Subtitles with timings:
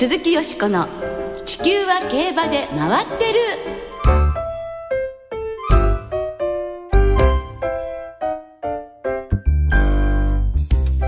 [0.00, 0.88] 鈴木よしこの
[1.44, 3.38] 「地球は競馬で回ってる」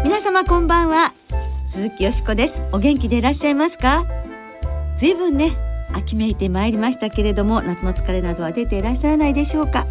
[0.04, 1.14] 皆様こんばんは。
[1.66, 2.62] 鈴木よしこです。
[2.70, 4.04] お元気でいらっしゃいますか？
[4.98, 5.52] ずいぶんね
[5.94, 9.86] 秋めいてまいりましたけれども夏の疲れなどは出ていらっしゃらないでしょうか？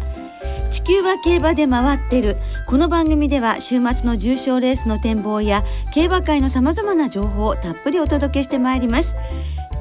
[0.72, 5.62] 地球は競馬で回ってるこの番組では週末の重賞レースの展望や
[5.92, 9.14] 競馬界のさまざまな情報をたっぷりお届けしてまいります。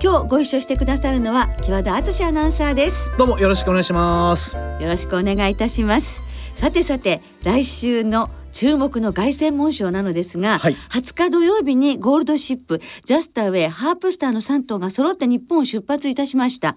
[0.03, 3.09] 今日ご一緒してくださるのは木和田敦アナウンサーです。
[3.17, 4.57] どうもよろしくお願いします。
[4.57, 6.21] よろしくお願いいたします。
[6.55, 16.75] さてさて来週の注目の凱旋門賞なのですが、はい、20日土曜日にゴールドシップジャスターウェイハープスターの3頭が揃って日本を出発いたしました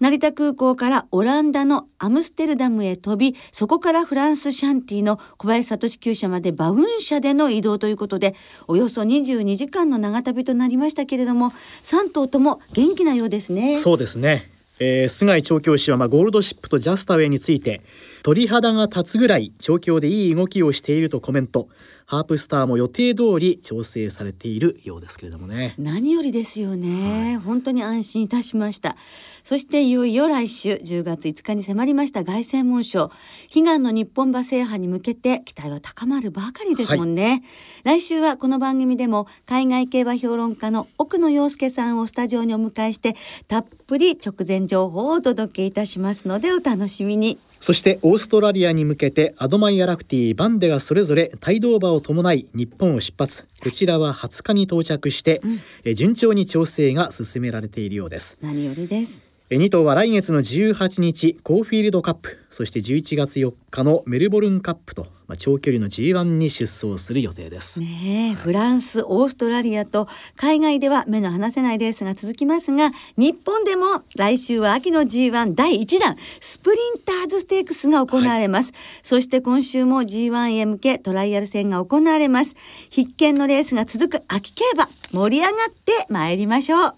[0.00, 8.34] 成田空港からオランダのアムステルダムへ飛びそこからフランスシャンティの小林聡厩舎までバウン車での移動ということで
[8.66, 11.52] およそ22時間の長旅となりましたけれども
[11.84, 13.78] 3頭とも元気なようですね。
[13.78, 17.82] そうですね、えー、菅井調教師はまあゴールドシップとジャスタウェイについて
[18.22, 21.68] 鳥肌が立つぐらい調教でいい動きをしているとコメント。
[22.06, 25.74] ハープスターも予定通り調整されているようですけれどもね。
[25.78, 28.96] 何よりですよね、はい、本当に安心いたしました。
[29.42, 33.10] そしていよいよ来週10月5日に迫りました凱旋門賞。
[33.54, 37.42] 悲願の日本馬制覇に向けて期待は高まるばかりですもんね、
[37.84, 43.16] はい、来週はこの番組でも海外競馬評論家の奥野陽介さんをスタジオにお迎えして
[43.48, 53.46] たっぷり直前情報をお届けいたしますのでお楽しみにそしてオーストラリアに向けてアドマイアラクティバンデがそれぞれ帯同馬を伴い日本を出発。
[53.62, 55.40] こちらは20日に到着して、
[55.82, 58.36] うん、順調に調整が進められているようです。
[58.42, 59.22] 何よりです。
[59.48, 62.38] 2頭は来月の18日コーフィールドカップ。
[62.50, 67.80] そして11月4日のメルボルンカップと、まあ、長距離の G1 に出走する予定です。
[67.80, 82.54] ね、はい、フランスオーストラリアと海外では目の離せないレースが続きますが日本でも来週は秋の G1 第1弾スプリンターズステークスが行われます、はい、そして今週も G1 へ向けトライアル戦が行われます。
[82.90, 86.94] 必見のレースが続く秋競馬盛り上がって参りましょう。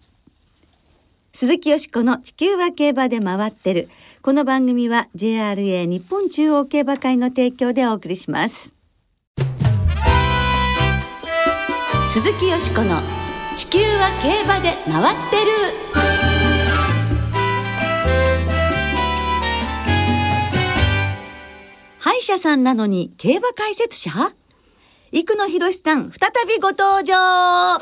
[1.33, 3.91] 鈴木よしこの地球は競馬で回ってる。
[4.27, 8.75] この番組は JRA 日本中央競馬会の提供でお送りします。
[12.09, 13.01] 鈴木よしこの
[13.57, 15.53] 地球は競馬で回ってる。
[22.01, 24.11] 歯医者さんなのに競馬解説者？
[25.13, 27.79] 生野博さん再びご登場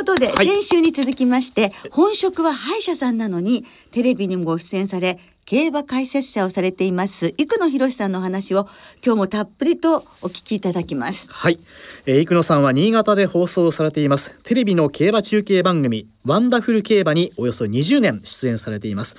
[0.00, 8.66] ことで、はい、先週に続きまして本職は歯医者さんなのにテレビにもご出演され競馬解説者をされています生野博さんの話を
[9.04, 11.28] 今日もたっぷりとお聞きいただきます。
[11.30, 11.58] はい、
[12.06, 19.16] えー、生野さんは新潟で放送されていますテレビの競馬中継番組ワンダフル競馬におよそ20年出演されています。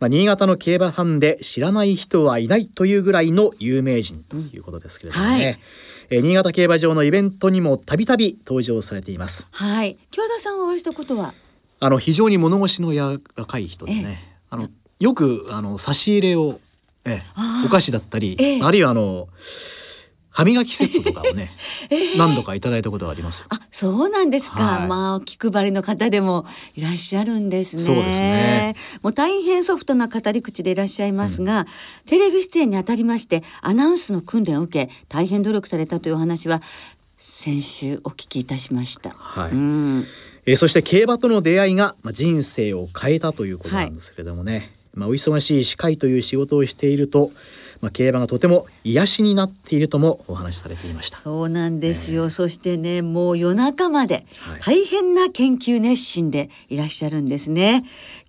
[0.00, 5.42] まあ、新潟の競馬ファンで知らない人はいないというぐらいの有名人ということですけれどもね、うん。
[5.42, 5.58] はい
[6.10, 9.46] えー、新潟競馬場のイベントにもたびたび登場されています。
[9.50, 9.96] はい。
[10.10, 11.34] 京田さんはお会いしたことは？
[11.80, 14.18] あの非常に物腰の柔らかい人でね。
[14.50, 14.68] あの
[15.00, 16.60] よくあの差し入れを、
[17.04, 17.22] え
[17.66, 19.28] お菓子だったり、あるいはあの
[20.34, 21.52] 歯磨きセットとかをね、
[21.90, 23.44] えー、何度かいただいたことがあります。
[23.50, 24.64] あ、そうなんですか。
[24.64, 27.82] はい、まあ気配りの方でもいらっしゃるんですね。
[27.82, 28.74] そうですね。
[29.02, 31.66] もう大変ソフトな語り口でいらっしゃいますが、うん、
[32.06, 36.62] テレビ出演にあたりましてアナウンスの訓練を受け大変努力されたというお話は
[37.16, 39.10] 先週お聞きいたしました。
[39.10, 39.52] はい。
[39.52, 40.06] うん、
[40.46, 44.52] えー、そして競馬との出会いがまあ人生を変えたということなんですけれどもね。
[44.52, 47.30] はい、まあお忙しい司会という仕事をしていると。
[47.84, 51.18] まあ、競馬がとても癒しになっているともお話しされていました。
[51.18, 54.24] そうなんですよ、えー、そしてねもう夜中まで
[54.64, 57.82] 大変な研究熱心でいらっしゃるんですね、はい、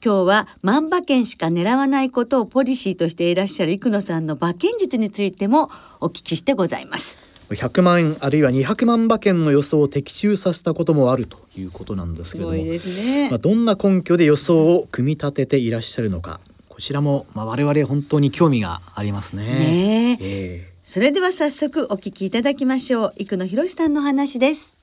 [0.03, 5.69] 今日は万馬券しか狙わないことをポリシーとしていらっしゃる生野さんの馬券術についても
[6.01, 7.17] お聞きしてございます。
[7.49, 16.41] 100万円あるいは200万馬券の予想を的中させたこともあるということなんですけれども、ね、まあ、どんな根拠で予想を組み立てていらっしゃるのか
[16.75, 19.43] こちらも、まあ、我々本当に興味がありますね。
[19.45, 20.57] ねえ。
[20.59, 23.13] ー、それでは早速お聞きいただきましょう。
[23.17, 24.75] 生野博さんの話です。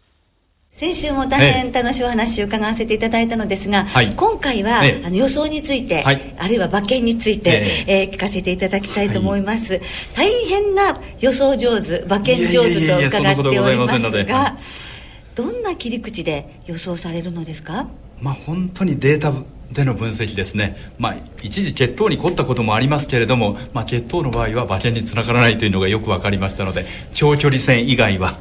[0.73, 9.83] 先週も大変楽しいお話を伺わせていただいたのですが、はい、今回は、あの予想について、はい、あるいは馬券について、えー、聞かせていただきたいと思います、はい、
[10.17, 14.57] 大変な予想上手馬券上手と伺っておりますが
[15.35, 17.87] どんな切り口で予想されるのですか？
[18.19, 19.35] まあ本当にデータ
[19.73, 28.39] での分析ですね、まあ、一時血糖に凝ったこともありますけれども、まあ、血糖の場合は馬券につながらないというのがよく分かりましたので長距離戦以外は。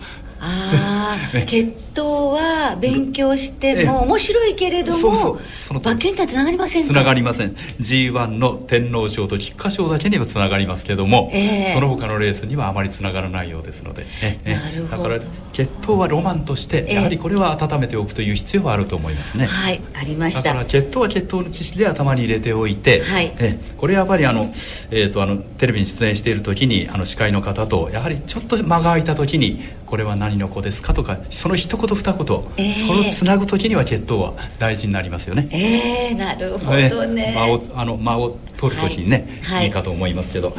[1.34, 5.40] あ血統は勉強しても面白いけれども
[5.70, 7.54] 馬券とはつながりませんつながりません。
[7.80, 15.20] G1 の天皇賞と菊花賞だけにはつながりますけども、えー、その他のレースにはあまりつながらないようですので、えー、だから
[15.54, 20.42] 血統はロマンとしてやはりこれは温めておくという必要はあると思いますね、はいありました。
[20.42, 23.60] だから血統は血統の知識で頭に入れておいて、はい、え。
[23.78, 24.54] これやっぱりあの、
[24.92, 35.48] えーと、あのテレビに出演している時にあの司会の方とやはりちょっと間が空いた時に「これは何の子ですか?」とかその一言二言、えー、それをつなぐ時には血統は大事になりますよね。
[35.52, 39.70] ええー、なるほどね、間をあの間を取る時にね、はい、い。
[39.70, 40.54] いかと思いますけど、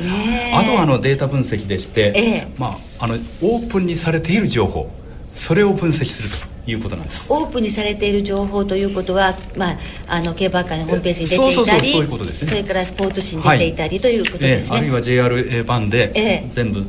[0.55, 4.91] あとはあのデータ分析でして、えー、まあ、あのオープンにされている情報
[5.35, 7.27] それを分析するということなんです。
[7.29, 16.85] オープンにされている情報ということは、まあ、あの競馬会のホームページに出ていたりそれからスポーツ紙に出ていたり、はい、ということですね、えー、あるいは JR 版で全部、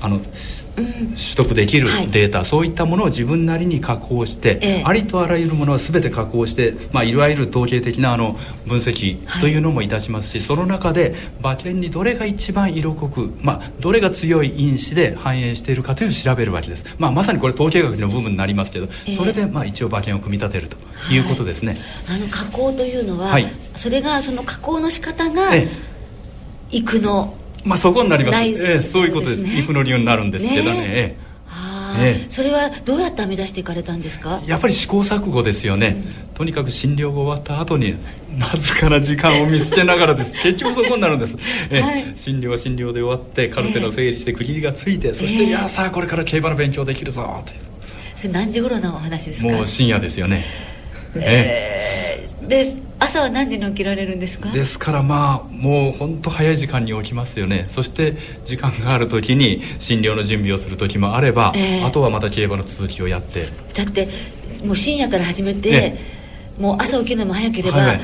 [0.00, 0.20] あの
[0.76, 20.76] 取得できるデータ、はい、そういったものを自分なりに加工して、ええ、ありとあらゆるものは全て加工して、まあ、いわゆる統計的なあの分析というのもいたしますし、はい、その中で馬券にどれが一番色濃く、まあ、どれが強い因子で反映しているかという調べるわけです、まあ、まさにこれ統計学の部分になりますけど、え、それでまあ一応馬券を組み立てると
[21.12, 23.38] いうことですね、あの加工というのは、
[23.74, 25.52] それがその加工の仕方が
[26.70, 27.34] 育の
[27.66, 28.38] まあそこになります。
[28.38, 29.46] ええ、そういうことです。
[29.46, 30.70] 育の理由になるんですけどね。
[30.72, 31.16] ねえ。
[31.98, 34.42] え、それはどうやって編み出していかれたんですか？
[34.46, 37.94] やっぱり試行錯誤ですよね、うん、とにかく診療が終わった後に
[38.38, 40.34] わずかな時間を見つけながらです。
[40.42, 41.38] 結局そこになるんです、
[41.70, 47.52] えはい、診療は診療で終わってカルテの整理して区切りがついて、えー、そして、いやさあこれから競馬の勉強できるぞと
[48.14, 49.48] それ何時頃のお話ですか？
[49.48, 50.44] もう深夜ですよね。
[51.14, 54.50] えー、で朝は何時に起きられるんですか？
[54.50, 57.66] ですからまあもう本当早い時間に起きますよね。
[57.68, 63.48] そして時間がある時に診療の準備をする時もあれば、えー、あとはまた競馬の続きをやって。
[63.74, 64.08] だって
[64.64, 65.96] もう深夜から始めて、
[66.58, 68.00] もう朝起きるのも早ければ、はい。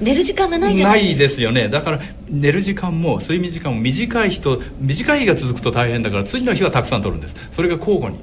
[0.00, 1.04] 寝る時間がないじゃない？
[1.04, 1.68] ないですよね。
[1.68, 7.36] だから寝る時間も睡眠時間も短い人短い日が続くと大変だから次の日はたくさん取るんです。
[7.52, 8.18] それが交互に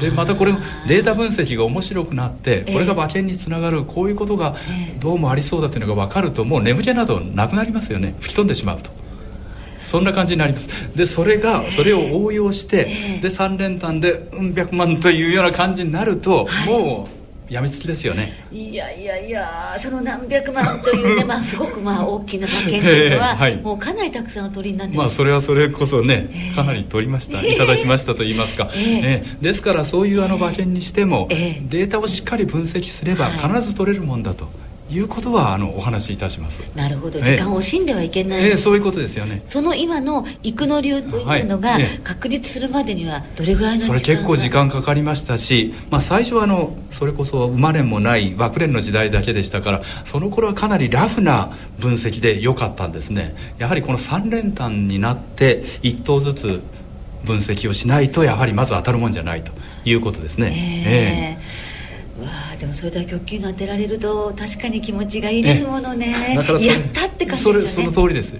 [0.00, 0.52] でまたこれ
[0.86, 4.56] データ分析が面白くなってこれが馬券につながるこういうことが
[5.00, 8.14] どうもありそうだというのが分かるともう眠気などなくなりますよね。
[8.20, 8.90] 吹き飛んでしまうと。
[9.78, 10.68] そんな感じになります。
[10.94, 12.84] でそれがそれを応用して
[13.22, 17.17] で3連単でうん百万というような感じになると、もう
[17.48, 18.32] やみつきですよね。
[18.52, 34.44] いやいやいやその何百万というね、 まあ、すごくまあ大きな馬券というのは、はい、もうかなりたくさんお取りになってまあそれはそれこそね、えー、かなり取りました、いただきましたと言いますか、えー、えー、ですからそういうあの馬券にしても、えー、データをしっかり分析すれば必ず取れるもんだと。
[34.44, 36.62] はいいうことはあのお話しいたします。
[36.74, 37.20] なるほど。
[37.20, 39.42] 時間を惜しんではいけない、ええそういうことですよね。
[39.48, 53.34] その今の育の流というのが確立するまでにはどれぐらいの時間それ結構時間かかりましたし、まあ、最初はあのそれこそ生まれもない枠連の時代だけでしたからその頃はかなりラフな分析で良かったんですね。
[53.58, 56.60] やはりこの3連単になって1頭ずつ
[57.24, 59.52] 分析をしないとやはりまず当たるもんじゃないと
[59.84, 60.52] いうことですね。
[60.86, 61.64] ええ。
[61.64, 61.67] ー
[62.20, 66.34] わあでもそれだけ大きいの当てられると確かに気持ちがいいですものね。
[66.34, 67.92] やったって感じですよね。
[67.92, 68.36] その通りです。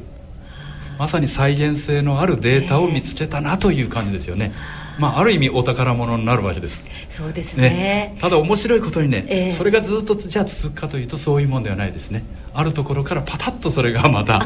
[0.98, 4.52] まさに再現性のあるデータを見つけたなという感じですよね、
[4.98, 6.84] まあ、ある意味お宝物になる場所です。
[7.08, 12.24] そうですね、ね、ただ面白いことにね、えー、それがずっとじゃあ続くかというとそういうもんではないですね。
[12.52, 14.40] あるところからパタッとそれがまた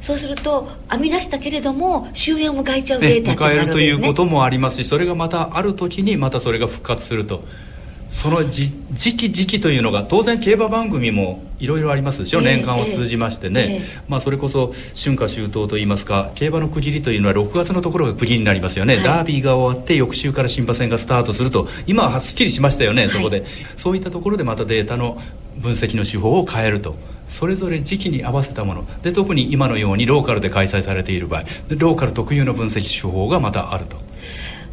[0.00, 7.42] そうすると編み出したけれども終焉を迎えちゃうデータってなるんですね迎えるということもありますしそれがまたある時にまたそれが復活すると
[8.08, 8.70] その時
[9.16, 25.20] 期時期というのが当然競馬番組もいろいろありますでしょ、えー、年間を通じましてね、えー、まあ、それこそ春夏秋冬といいますか競馬の区切りというのは6月のところが区切りになりますよね、はい、ダービーが終わって翌週から新馬戦がスタートすると今はすっきりしましたよねそこで、はい、そういったところでまたデータの
[25.56, 26.96] 分析の手法を変えると。
[27.28, 29.02] それぞれ時期に合わせたもの。
[29.02, 33.96] で特に今のようにローカルで開催されている場合ローカル特有の分析手法がまたあると。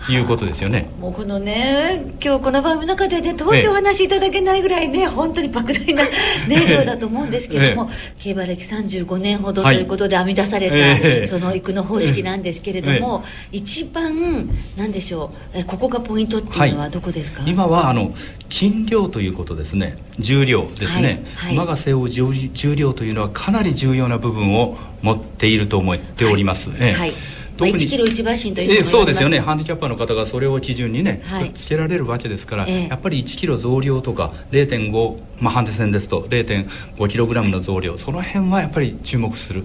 [0.09, 0.89] いうことですよね。
[0.99, 6.03] もうこのね今日この番組の中でねどういうお話しいただけないぐらいね、本当に莫大な
[6.49, 7.89] 音量だと思うんですけども、
[8.19, 18.13] 競馬歴35年ほどということで編み出された、はい、その育の方式なんですけれども、一番なんでしょうここがポイントっていうのはどこですか、はい、今はあの
[18.49, 19.97] 斤量ということですね。
[20.19, 27.13] 重量ですね、はい、馬が背負う重量というのはかなり重要な部分を持っていると思っております、はい
[27.61, 29.39] まあ、1キロ1馬身というそうですよね。
[29.39, 31.51] ハンディキャッパーの方がそれを基準にね、はい。
[31.53, 32.87] つけられるわけですから、ええ。
[32.87, 39.63] やっぱり1キロ増量とか0.5、まあ、ハンデ戦ですと0.5キログラムの増量その辺はやっぱり注目する、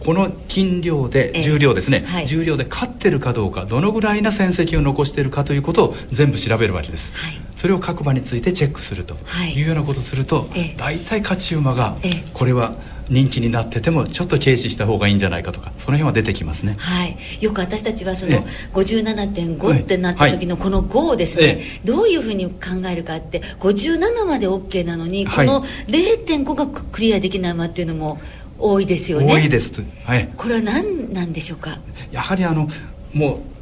[0.00, 1.42] この斤量でええ。
[1.42, 2.26] 重量ですね、はい。
[2.26, 7.40] 重量で勝ってるかどうかどのぐらいな戦績を残しているかということを全部調べるわけです、はい。
[7.56, 9.54] それを各馬についてチェックするとはい。
[9.54, 10.74] いうようなことをすると、ええ。
[10.76, 12.24] 大体勝ち馬がええ。
[12.32, 12.74] これは
[13.08, 16.74] 人気になっててもちょっと軽視した方がいいんじゃないかとかその辺は出てきますね。
[16.78, 18.42] はい、よく私たちはそのえ
[18.72, 25.46] 57.5ってなった時のこの5をですね、えどういうふうに考えるかって57まで OK なのに、はい。
[25.46, 28.20] この0.5がクリアできない馬っていうのも
[28.58, 29.34] 多いですよね。
[29.34, 29.82] 多いですと。
[30.04, 30.28] はい。
[30.36, 31.78] これは何なんでしょうか？
[32.10, 32.68] やはりあの
[33.12, 33.53] もう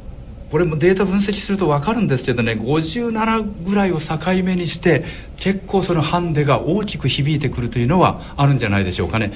[0.53, 5.03] これもデータ分析すると分かるんですけどね57ぐらいを境目にして
[5.35, 9.33] 結構そのハンデが大きく響いてくるというのはあるんじゃないでしょうかね。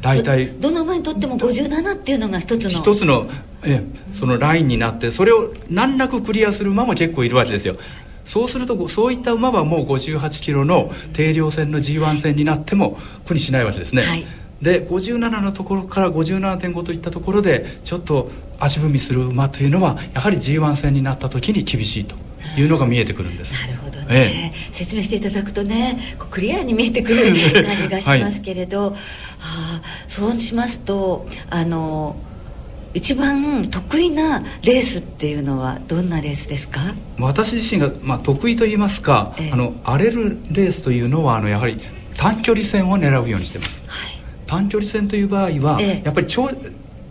[0.00, 3.28] 大体どの馬にとっても57っていうのが一つの一つの
[3.62, 3.84] え
[4.18, 7.76] そのラインになってそれを難なくクリアする馬も結構いるわけですよ。
[8.24, 14.24] そうするとそういった馬はもう58キロの定量戦の G1 戦になっても苦にしないわけですね、はい
[14.64, 22.16] で57のところから57.5といったところでちょっと足踏みする馬というのはやはり G1 戦になった時に厳しいと
[22.58, 23.52] いうのが見えてくるんです。
[23.52, 27.24] なるほどね、え説明していただくとねこうクリアに見えてくる
[27.64, 28.96] 感じがしますけれど、は
[29.38, 32.16] あ、そうしますとあの
[32.92, 36.80] 一番得意なレースっていうのはどんなレースですか？
[37.18, 39.50] 私自身が、まあ、得意といいますか、ええ。
[39.52, 41.76] あの荒れるレースというのはあのやはり
[42.16, 43.82] 短距離戦を狙うようにしてます。
[43.86, 44.13] はい
[44.54, 46.02] 短距離戦という場合は、ええ。
[46.04, 46.48] やっぱり超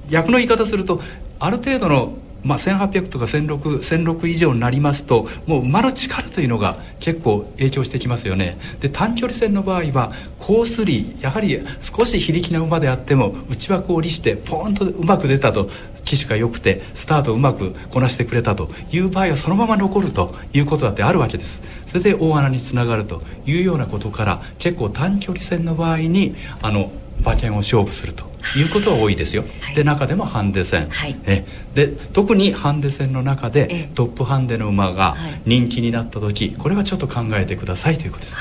[0.10, 1.02] 逆の言い方すると
[1.40, 8.58] ある程度の、まあ、1800とか1600 1600以上になりますともう馬の力というのが結構影響してきますよね。
[8.80, 15.68] で短距離戦の場合はコースリやはり少し非力な馬であっても内枠を利してポーンとうまく出たと
[16.06, 21.62] 騎手が良くてスタートをうまくこなしてくれたという場合はそのまま残るということだってあるわけです。
[21.88, 26.92] それで大穴につながるというようなことから結構短距離戦の場合にあの
[27.22, 28.26] 馬券を勝負すると
[28.58, 29.76] いうことは多いですよ、はい。
[29.76, 31.16] で中でもハンデ戦、はい。
[31.26, 35.42] えで特にハンデ戦の中えでえトップハンデの馬がはい。
[35.46, 38.38] 人気になった時これはちょっと考えてくださいということです。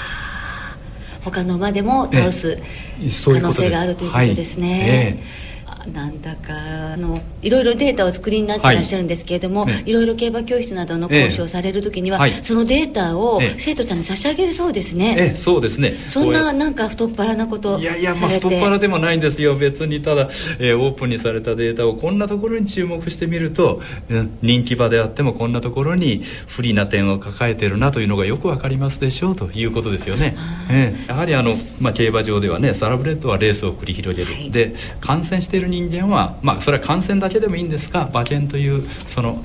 [1.25, 2.59] 他の馬でも倒す
[3.25, 5.23] 可能性があるということですね、
[5.87, 9.93] なんだかあのいろいろデータをお作りになっていらっしゃるんですけれども、はい。
[9.93, 12.45] ろいろ競馬教室などの講師をされる時には、ええはい。
[12.45, 13.55] そのデータをええ。
[13.59, 15.95] 生徒さんに差し上げるそうですね、ええそうですね。
[16.09, 19.55] そんななんか太っ腹なこといやいやまあ太っ腹でもないんですよ。
[19.55, 30.37] 別にただ、えーオープンにされたデータをこんなところに注目してみると、うん人気馬であってもこんなところに不利な点を抱えてるなというのがよくわかりますでしょうということですよね、
[30.71, 31.09] ええ。
[31.09, 34.51] やはりあの、まあ、競馬場ではねサラブレッドはレースを繰り広げる、はい。
[34.51, 39.43] で観戦している人間は、まあ、それは観戦だけでもいいんですが馬券というその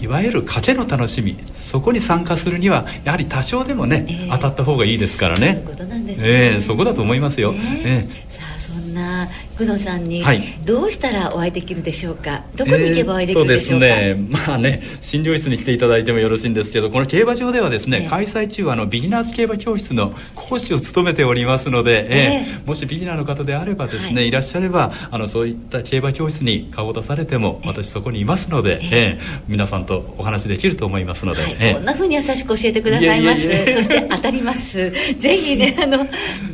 [0.00, 4.28] いわゆる賭けの楽しみそこに参加するにはやはり多少でもね、ええ。
[4.30, 5.62] 当たった方がいいですからね。
[5.66, 6.16] そね。
[6.20, 7.82] ええそこだと思いますよ、ね。
[7.84, 8.53] えさあそん
[8.94, 10.42] な工藤さんにはい。
[10.64, 12.42] どうしたらお会いできるでしょうか？
[12.56, 18.08] どこに行けばお会いできるでしょうか、えーとですねまあね診療室に来ていただいてもよろしいんですけどこの競馬場ではですね、ええ。
[18.08, 24.28] 開催中あのビギナーズ競馬教室の講師を務めておりますので、ええーもしビギナーの方であればですね、はい。
[24.28, 29.18] い、らっしゃればあのそういった競馬教室に顔を出されても私そこにいますので、ええ。
[29.20, 33.42] ー皆さんとお話できると思いますので、はい、えーこんな風に優しく教えてくださいます。
[33.74, 34.90] そして当たります。
[35.18, 36.06] ぜひねあの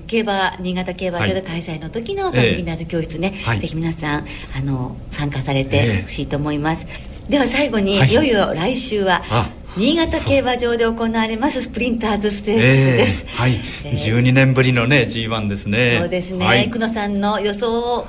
[0.07, 2.51] 競馬新潟競馬場で開催の時のそのええ。
[2.53, 3.61] ビギナーズ教室ね、はい。
[3.61, 6.87] ぜひ皆さんあの参加されえてえほしいと思います、
[7.29, 8.11] では最後に、はい。
[8.11, 15.99] い、よいよ来週はあ新潟競馬場で行われますスプリンターズステークスです、えーはい、えー12年ぶりのね G1 ですね。
[16.01, 16.71] そうですね、はい。
[16.71, 18.07] 久野さんの予想を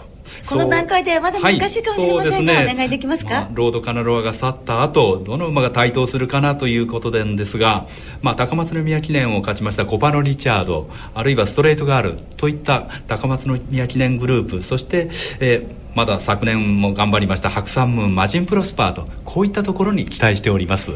[0.47, 2.73] この段階ではまだ難しいかもしれませんが、はいね。
[2.73, 7.87] お願いできますか、まあロードカナロアが去った後どの馬が台頭するかなということなんですが、
[8.21, 15.09] まあ、高松宮記念を勝ちましたコパノ・リチャードあるいはストレートガールといった高松宮記念グループそして、
[15.39, 20.91] えーまだ昨年も頑張りました白山ムーンマジンプロスパーとこういったところに期待しております。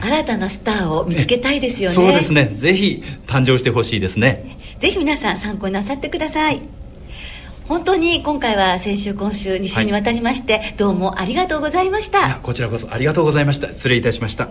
[0.00, 1.96] 新たなスターを見つけたいですよね。
[1.96, 2.52] そうですね。
[2.54, 4.62] ぜひ誕生してほしいですね。
[4.82, 6.81] ぜひ皆さん参考になさってください
[7.68, 12.40] 本当に今回は先週今週2週にわたりまして、どうもありがとうございました。
[12.42, 13.68] こちらこそありがとうございました。
[13.68, 14.48] 失礼いたしました。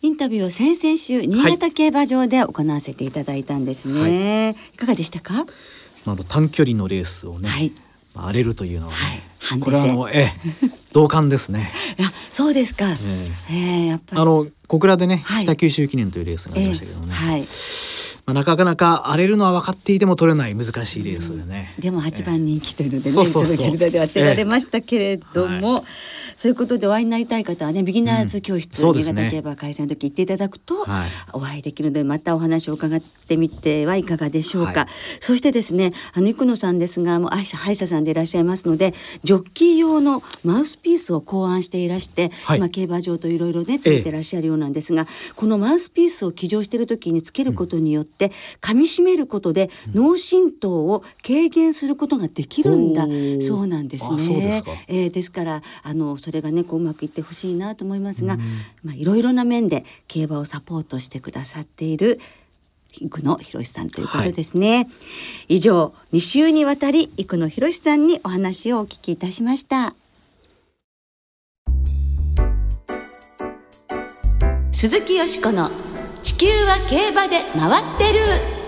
[0.00, 5.34] インタビューを先々週新潟競馬場で行わせていただいたんですね、い、かがでしたか？
[5.34, 5.42] ま
[6.06, 7.72] ああの短距離のレースをね、はい。
[8.14, 8.98] まあ荒れるというのはね、
[9.38, 9.60] はい。
[9.60, 11.72] これはあ戦のええ同感ですね。
[12.00, 12.96] あそうですか、え
[13.50, 13.54] え。
[13.84, 14.22] えやっぱり。
[14.22, 15.44] あの小倉でね、はい。
[15.44, 17.46] 北九州記念というレースがありましたけどね、ええはい
[18.24, 23.66] まあ、なかなか荒れるのは分かっていても取れない難しいレースでね、でも8番人気というのでね、そうそうそう。
[23.66, 25.74] イントロギャルダで当てられましたけれども、ええ。
[25.74, 25.82] は
[26.42, 29.02] そういうことでお会いになりたい方はねビギナーズ教室、うんね。
[29.04, 31.10] 新潟競馬開催の時行っていただくと、はい。
[31.34, 34.88] お会いできるのでまたお話を伺ってみてはいかがでしょうか、はい。
[35.20, 42.58] そしてですねあの生野さんですがもう歯医者さんでいらっしゃいますのでジョッキー用のマウスピースを考案していらして、はい。
[42.58, 45.06] 今競馬場といろいろねつけてらっしゃるようなんですが、
[45.36, 53.06] このマウスピースを騎乗している時につけることによって、噛み締めることで脳震盪を軽減することができるんだ
[53.46, 54.72] そうなんですあそうでねすか。
[54.88, 58.38] えーですからあのそれがねこううまくいってほしいなと思いますが、
[58.82, 62.18] まあいろいろな面で競馬をサポートしてくださっている
[63.00, 64.88] 生野博さんということですね。
[65.48, 69.94] 以上2週にわたり生野博さんにお話をお聞きいたしました。
[74.72, 75.70] 鈴木よしこの
[76.24, 78.61] 地球は競馬で回ってる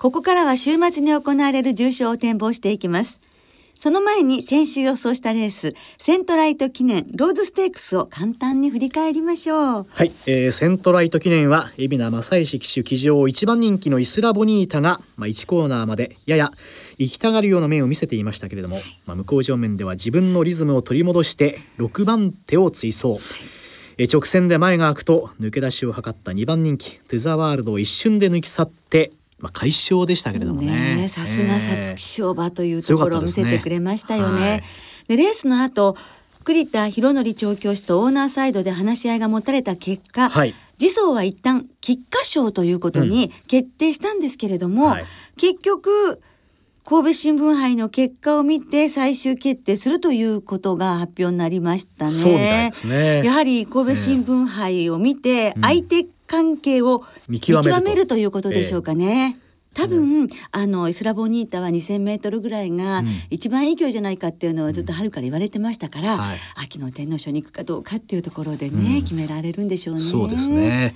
[0.00, 3.20] ここからは週末に行われる重賞を展望していきます。
[3.74, 9.86] その前に先週予想したレースセントライト記念ローズステークスを簡単に振り返りましょう。
[9.90, 16.50] はい、えーセントライト記念は海老名正石騎手騎乗一番人気のイスラボニータが、まあ、1コーナーまでやや
[16.96, 23.18] 行きたがるような面を見せていましたけれども、まあ、向こう上面では自分のリズムを取り戻して6番手を追走、
[23.98, 31.08] えー直線で前が空くと抜け出しを図った2番人気トゥザワールドを一瞬で抜き去って、まあ、快勝でしたけれどもね。
[31.08, 34.50] さすが皐月賞馬というところを見せてくれましたよね。
[34.50, 34.62] はい。
[35.08, 35.96] でレースの後
[36.44, 40.54] 栗田博則調教師とオーナーサイドで話し合いが持たれた結果、はい。
[40.78, 45.04] 次走は一旦菊花賞ということに決定したんですけれども、はい。
[45.36, 46.20] 結局
[46.84, 52.10] 神戸新聞杯の結果を見て最終決定するということが発表になりましたね。
[52.10, 53.22] そうみたいですね。
[53.24, 59.36] やはり神戸新聞杯を見て相手関係を見見極めるということでしょうかね。
[59.72, 70.00] 多分、あのイスラボニータは2,000メートルぐらいがうん一番いい距離じゃないかっていうのはずっと春から言われてましたから、はい秋の天皇賞に行くかどうかっていうところでね、うん決められるんでしょうね。
[70.02, 70.94] そうですね。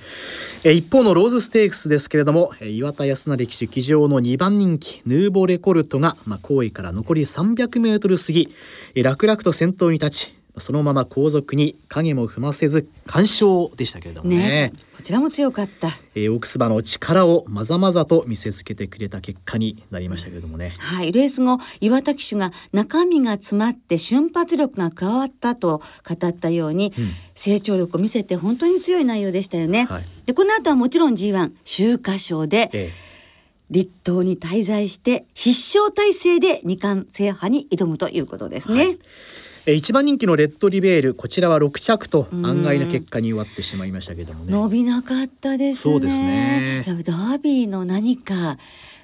[0.62, 8.54] えー一方のローズステークスですけれども、えー岩田康成騎手騎乗の2番人気ヌーボレコルトが、まあ、後位から残り300メートル過ぎ、
[8.94, 14.36] えー楽々と先頭に立ち、そのまま後続に影も踏ませず完勝でしたけれどもね。
[14.36, 15.88] ねこちらも強かった。
[16.14, 20.74] えー、奥唾の力をまざまざと見せつけてくれた結果になりましたけれどもね。
[20.78, 27.04] はい、レース後岩田騎手が中身が詰まって瞬発力が加わったと語ったように、うん
[27.36, 29.86] 成長力を見せて本当に強い内容でしたよね。
[29.86, 32.92] はいでこの後はもちろん G1 秋華賞でえ
[33.70, 38.84] 立東に滞在して必勝体制で二冠制覇に挑むということですね。
[38.84, 38.98] はいー
[39.66, 44.52] えー一番人気のレッドリベールこちらは6着とうん案外な結果に終わってしまいましたけれどもね。
[44.52, 45.92] 伸びなかったですね。
[45.92, 48.58] そうですねダービーの何か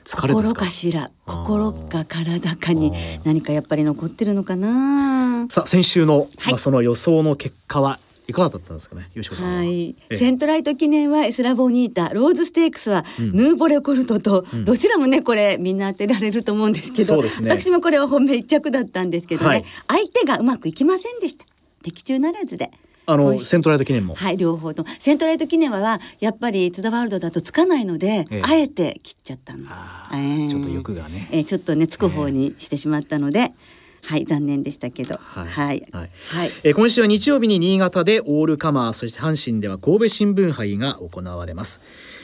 [0.05, 0.65] 心疲れですか？
[0.67, 2.93] かしら心か体かに
[3.25, 5.47] 何かやっぱり残ってるのかな。
[5.51, 7.99] さあ先週の、はいまあ、その予想の結果は
[8.31, 9.59] いかがだったんですかね、よしこさんは。
[9.59, 10.17] はい、ええ。
[10.17, 13.33] セントライト記念はイスラボニータローズステークスはうん。
[13.37, 14.65] ヌーヴォレコルトと、うん。
[14.65, 17.29] どちらもねこれみんな当てられると思うんですけどね。
[17.43, 19.65] 私もこれは本命一着だったんですけどね、はい。
[19.89, 21.45] 相手がうまくいきませんでした。
[21.83, 22.71] 的中ならずで。
[23.07, 24.15] あのセントライト記念も。
[24.15, 28.43] はい両方とセントライト記念はやっぱりトゥザワールドだとつかないので、ええ。
[28.45, 29.65] あえて切っちゃったの、
[30.49, 31.29] ちょっと欲がね。
[31.33, 33.53] えーちょっとねつく方にしてしまったので、
[34.03, 35.19] はい残念でしたけど。
[35.21, 35.49] はい。
[35.49, 36.11] はい、はい。
[36.29, 36.51] はい。
[36.65, 41.81] えー今週は日曜日に新潟でオールカマーそして阪神では神戸新聞杯が行われます、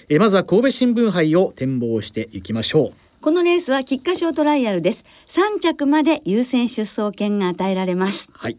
[0.09, 2.93] えーまずは神戸新聞杯を展望していきましょう。
[3.21, 5.05] このレースは菊花賞トライアルです。
[5.27, 8.29] 3着まで優先出走権が与えられます。
[8.33, 8.57] はい、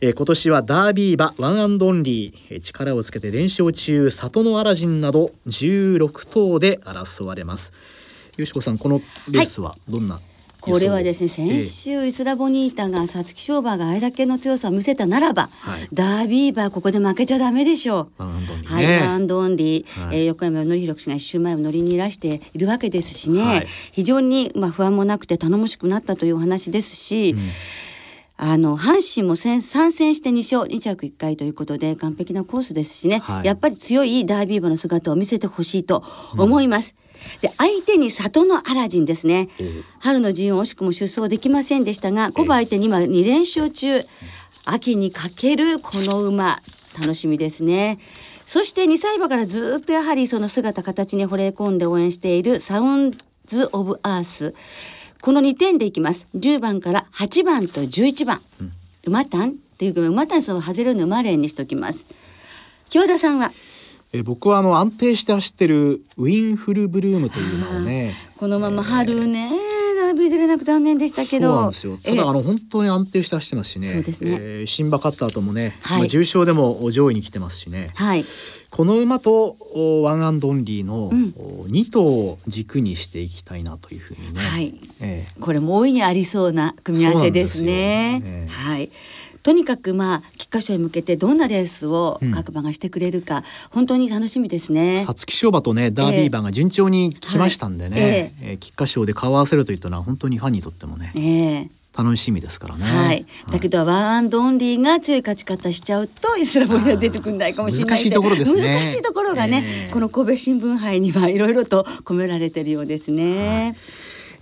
[0.00, 7.74] えー今年はダービー馬ワンアンドオンリー、えー力をつけて連勝中サトノアラジンなど16頭で争われます。
[8.38, 10.20] よしこさんこのレースはどんな、
[10.72, 11.62] これはですね、先え。
[11.62, 15.88] 週イスラボニータが皐月賞馬があれだけの強さを見せたならば、はい。
[15.92, 18.22] ダービー馬ここで負けちゃダメでしょう。
[18.22, 20.18] ワンアンドオンリーはい、ね、ワンアンドオンリー、はい。
[20.18, 23.66] えー横山典弘氏が一週前を乗りにいらしているわけですしね、はい。
[23.92, 27.40] 非常にまあ不安もなくて頼もしくなったというお話ですし、うん。
[28.38, 33.46] あの阪神も三戦して2勝2着1回ということで完璧なコースですしね、はい。
[33.46, 36.04] やっぱり強いダービー馬の姿を見せてほしいと
[36.36, 36.94] 思います。
[37.40, 39.48] で相手に里のアラジンですね。
[39.60, 44.04] おう春の陣惜しくも出走できませんでしたがコバ相手に今2連勝中。
[44.64, 46.60] 秋にかけるこの馬。
[46.98, 47.98] 楽しみですね。
[48.46, 53.12] そして2歳馬からずっとやはりその姿形に惚れ込んで応援しているサウン
[53.46, 54.54] ズ・オブ・アース。
[55.20, 56.26] この2点でいきます。
[56.36, 58.40] 10番から8番と11番、
[59.04, 62.06] 馬単っていうか馬単その外れるの馬連にしときます。
[62.88, 63.52] 京田さんは？
[64.12, 69.50] え僕はあの安定して走ってるウィンフルブルームというのをねこのまま春ね、
[69.96, 71.48] ダービー出れなく残念でしたけど。
[71.48, 71.98] そうなんですよ。
[71.98, 73.88] ただあの本当に安定して走ってますしね。
[73.90, 74.36] そうですね。
[74.38, 75.98] えー新馬勝った後もね、はい。
[76.00, 77.90] まあ、重賞でも上位に来てますしね。
[77.94, 78.24] はい。
[78.70, 81.34] この馬とおワンアンドオンリーの、うん。
[81.36, 84.74] お2頭を軸にしていきたいなというふうにね、はい。
[85.00, 88.20] えこれも大いにありそうな組み合わせですね。
[88.22, 88.32] すよ。
[88.32, 88.48] ええ。
[88.48, 88.90] はい。
[89.46, 92.32] とにかくまあ菊花賞に向けてどんなレースをうん。
[92.32, 94.98] 各馬がしてくれるか、本当に楽しみですね。
[94.98, 98.10] 皐月賞馬とねダービー馬が順調に来ましたんでね、はい。
[98.42, 101.20] えー菊花賞で顔合わせるといったのは本当にファンにとってもねえ
[101.68, 101.70] え。
[101.96, 102.84] 楽しみですからね。
[102.84, 108.80] はい、だけどワンアンドオンリーが強い勝ち方しちゃうとイスラボリが出てくんないかもしれない難しいところですね。
[108.80, 109.92] 難しいところがね、ええ。
[109.92, 113.76] この神戸新聞杯にはいろいろと込められてるようですね。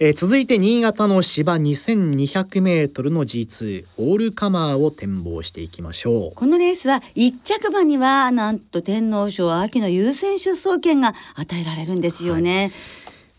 [0.07, 6.33] えー続いて新潟の芝 2200m の G2 オールカマーを展望していきましょう。
[6.35, 12.71] このレースは一着馬にはなんと天皇賞秋の優先出走権が与えられるんですよね。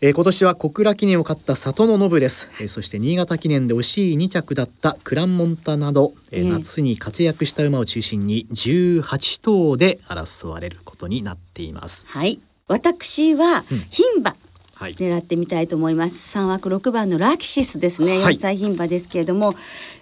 [0.00, 12.08] えー今年は小倉記念を勝った里のノブレス、えーそして新潟記念で惜しい2着だったクランモンタなど、えーええ夏に活躍した馬を中心に18頭で争われることになっています。
[12.08, 12.40] はい。
[12.66, 14.45] 私はうん牝馬はい、
[14.78, 16.16] 狙ってみたいと思います。
[16.16, 18.18] 三枠六番のラキシスですね。
[18.22, 18.36] はい。
[18.36, 19.54] 4歳牝馬ですけれども、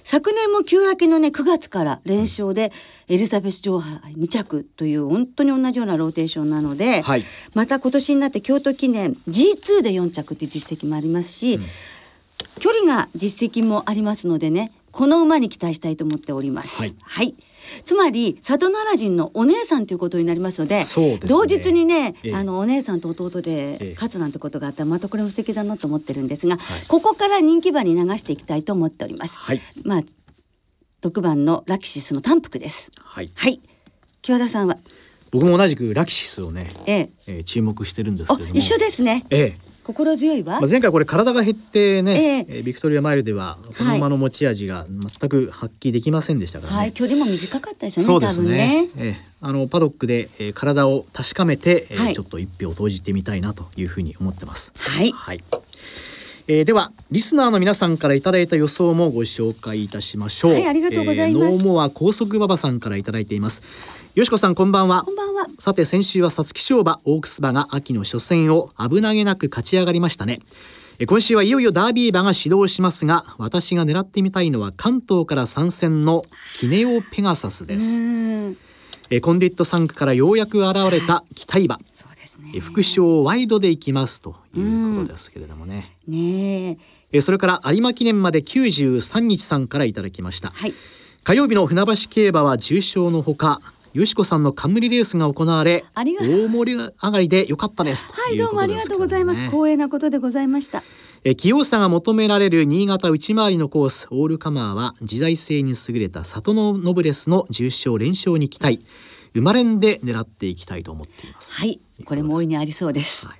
[0.02, 2.72] 昨年も休明けのね9月から連勝で
[3.08, 7.24] エリザベス女王杯2着という本当に同じようなローテーションなので、はい。
[7.54, 11.60] また今年になって京都記念 G2 で4着という実績もありますし、
[12.58, 16.76] 距離が実績もありますのでねこの馬に期待したいと思っております。
[17.02, 17.34] はい。
[17.84, 21.28] つまり佐渡奈良人のお姉さんということになりますのでそうですね。
[21.28, 22.34] 同日にね、ええ。
[22.34, 23.84] あのお姉さんと弟ええ。
[23.86, 26.86] で勝つなんてことがあったらまたこれも素敵だなと思ってるんですが、はい。
[26.86, 29.36] ここから人気馬に流していきたいと思っております。
[29.36, 29.60] はい。
[29.82, 30.02] まあ
[31.02, 32.92] 6番のラキシスの単幅です。
[33.00, 33.60] はい、はい。
[34.22, 34.78] 京田さんは？
[35.32, 37.10] 僕も同じくラキシスをね、ええ。
[37.26, 38.60] えー注目してるんですあけれども。
[38.60, 39.26] 一緒ですね。
[39.30, 46.78] ええ心強いわ、まあ、前回これ体が減ってね、えええービクトリアマイルではこの馬の持ち味が全く発揮できませんでしたからね。
[46.78, 48.88] はい距離も短かったですよねそうですねね。
[48.96, 54.72] ええあのパドックで、えー体を確かめて、えーはいちょっと一票を投じてみたいなというふうに思ってます。
[54.76, 55.44] はいはい。
[56.46, 60.52] えーではリスナーの皆さんからいただいた予想もご紹介いたしましょう。
[60.52, 63.62] はいありがとうございますノーモア高速馬場さんからいただいています。
[64.14, 65.02] よしこさんこんばんは。
[65.02, 65.10] こ。
[65.10, 65.48] んばんは。
[65.58, 70.38] さて先週は皐月賞馬オークス馬が秋の初戦を危なげなく勝ち上がりましたね。
[71.00, 76.22] え今週はいよいよダービー馬が始動しますが私が狙ってみたいのは関東から参戦の
[76.60, 81.80] キネオペガサスでうすコンディット3区からようやく現れた期待馬。
[81.96, 82.52] そうですね。
[82.54, 85.96] え副賞ワイドでいきますということですけれどもね。
[86.06, 86.78] ねえ。
[87.14, 90.50] えそれから有馬記念まで93日さんからいただきました。
[90.50, 90.74] はい。
[91.24, 93.60] 火曜日の船橋競馬は重賞のほか
[93.94, 96.04] よしこさんの冠レースが行われ大
[96.48, 98.08] 盛り上がりで良かったです。
[98.10, 99.42] はいどうもありがとうございます。
[99.44, 100.82] こ光栄なことでございました。
[101.22, 108.84] え器用さが求められる新潟内回りのコースオールカマーは自在性に優れた里のノブレスの重賞連勝に期待。
[109.32, 111.52] 生まれんで狙っていきたいと思っています。
[111.52, 113.28] はいこれも大いにありそうです。
[113.28, 113.38] はい。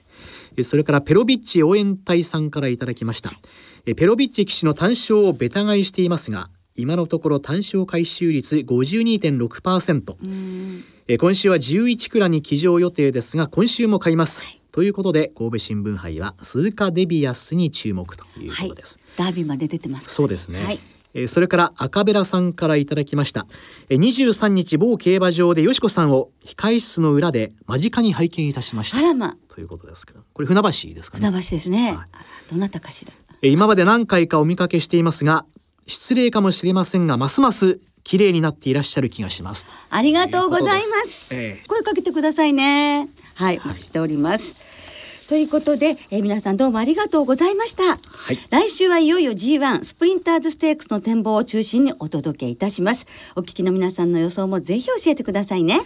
[0.57, 3.33] えそれからペロビッチ応援隊さんからいただきました。
[3.87, 10.85] えペロビッチ騎手の単勝をベタ買いしていますが今のところ単勝回収率52.6%うーん。
[11.07, 20.81] え今週は11クラに騎乗予定ですが今週も買います、ということで神戸新聞杯は鈴鹿デビアスに注目というはいことです、ダービーまで出てますそうですね、はい。
[21.15, 23.47] えーそれから赤ベラさんからいただきました。
[23.89, 29.15] えー23日某競馬場でよしこさんを控室の裏で間近に拝見いたしました。
[29.15, 29.37] ま。
[29.47, 31.31] ということですけどこれ船橋ですかね。
[31.31, 32.51] 船橋ですね、はい。
[32.51, 33.13] どなたかしら。
[33.43, 35.47] えー今まで何回かお見かけしていますが
[35.87, 40.85] 失礼かもしれませんがますます綺麗になっていらっしゃる気がしますありがとうございます
[41.29, 41.35] す。
[41.35, 43.09] ええ声かけてくださいね。
[43.35, 44.55] はい、お待ちしております。
[45.29, 47.83] ということで、えー皆さんどうもありがとうございました。
[47.83, 53.07] はい来週はいよいよ G1 スプリンターズステークスの展望を中心にお届けいたします。
[53.35, 55.81] お聞きの皆さんの予想もぜひ教えてくださいね。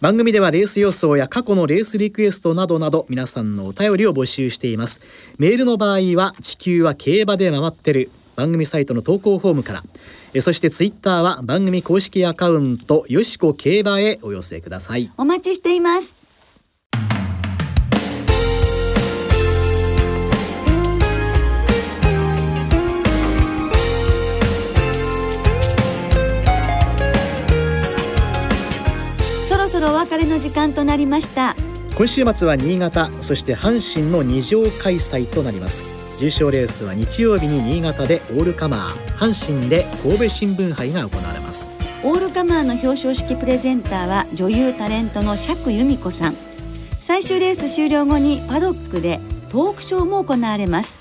[0.00, 5.00] 番組ではレース予想や過去のレースリクエストなどなど皆さんのお便りを募集しています
[5.38, 9.84] メールの場合は地球は競馬で回ってる番組サイトの投稿フォームから
[10.32, 16.14] えそしてツイッターは番組公式アカウントよしこ競馬へお寄せくださいお待ちしています。
[29.48, 31.56] そろそろお別れの時間となりました。
[31.98, 41.70] 今週末は新潟そして阪神の二乗開催となります重賞レースは日曜日に新潟でオールカマー阪神で神戸新聞杯が行われます。
[42.02, 46.36] オールカマーの表彰式プレゼンターは女優タレントの釈由美子さん。
[46.98, 50.98] 最終レース終了後にパドックでトークショーも行われます。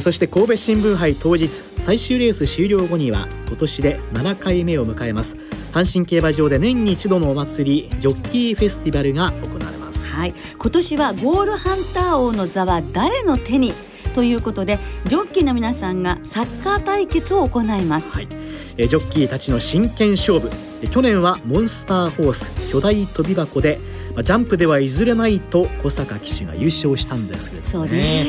[0.00, 5.36] そして神戸新聞杯当日最終レース終了後には今年で7回目を迎えます。
[5.72, 10.08] 阪神競馬場で年に一度のお祭りジョッキーフェスティバルが行われます。
[10.08, 10.34] はい。
[10.58, 13.72] 今年はゴールハンター王の座は誰の手に
[14.10, 18.28] ということでジョッキーの皆さんがサッカー対決を行います、はい、
[18.76, 20.50] えジョッキーたちの真剣勝負。
[20.90, 23.78] 去年はモンスターホース巨大跳び箱で
[24.22, 28.24] ジャンプでは譲れないと小坂騎手が優勝したんですけれどもね。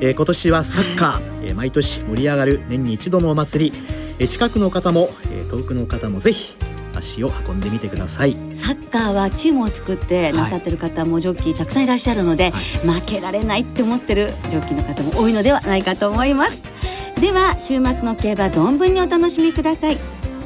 [0.00, 3.78] えー今年はサッカー、えー毎年盛り上がる年に一度のお祭り、
[4.18, 6.56] えー近くの方も、えー遠くの方もぜひ
[7.04, 8.34] 足を運んでみてください。
[8.54, 12.50] サッカーはチームを作ってなさってる方もジョッキーたくさんいらっしゃるので、
[12.82, 16.62] 負けられないって思ってるジョッキーの方も多いのではないかと思います。
[17.20, 19.98] では週末の競馬存分にお楽しみください。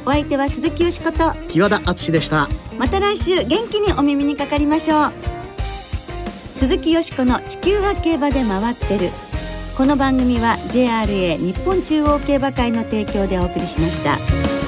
[0.05, 2.49] お相手は鈴木よしこと木和田敦でした。
[2.77, 5.11] また来週元気にお耳にかかりましょう。
[6.55, 9.09] 鈴木よしこの地球は競馬で回ってる。
[9.77, 14.58] この番組は JRA 日本中央競馬会の提供でお送りしました。